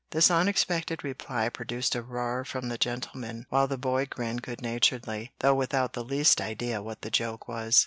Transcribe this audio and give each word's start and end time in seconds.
This 0.09 0.31
unexpected 0.31 1.03
reply 1.03 1.49
produced 1.49 1.93
a 1.93 2.01
roar 2.01 2.43
from 2.43 2.69
the 2.69 2.77
gentlemen, 2.79 3.45
while 3.49 3.67
the 3.67 3.77
boy 3.77 4.07
grinned 4.07 4.41
good 4.41 4.59
naturedly, 4.59 5.31
though 5.41 5.53
without 5.53 5.93
the 5.93 6.03
least 6.03 6.41
idea 6.41 6.81
what 6.81 7.03
the 7.03 7.11
joke 7.11 7.47
was. 7.47 7.79